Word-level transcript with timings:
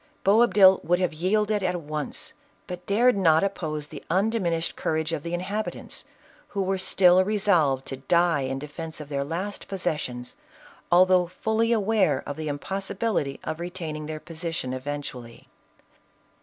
Boabdil 0.25 0.79
would 0.83 0.97
have 0.97 1.13
yielded 1.13 1.61
at 1.61 1.79
once, 1.79 2.33
but 2.65 2.87
dared 2.87 3.15
not 3.15 3.43
op 3.43 3.53
pose 3.53 3.87
the 3.89 4.03
undiminished 4.09 4.75
courage 4.75 5.13
of 5.13 5.21
the 5.21 5.35
inhabitants, 5.35 6.05
who 6.47 6.63
were 6.63 6.79
still 6.79 7.23
resolved 7.23 7.85
to 7.85 7.97
die 7.97 8.39
in 8.41 8.57
defence 8.57 8.99
of 8.99 9.09
their 9.09 9.23
last 9.23 9.67
posses 9.67 10.01
sions, 10.01 10.35
although 10.91 11.27
fully 11.27 11.71
aware 11.71 12.23
of 12.25 12.35
the 12.35 12.47
impossibility 12.47 13.39
of 13.43 13.59
re 13.59 13.69
taining 13.69 14.07
their 14.07 14.19
position 14.19 14.73
eventually. 14.73 15.47